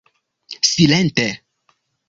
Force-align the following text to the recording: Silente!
Silente! 0.71 1.27